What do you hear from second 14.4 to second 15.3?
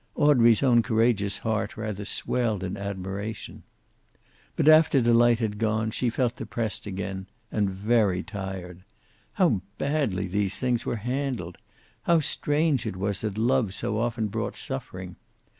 suffering!